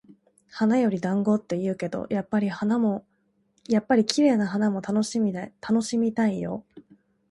[0.49, 5.19] 「花より団子」って言うけど、やっぱり綺麗な花も楽し
[5.99, 6.65] みたいよ。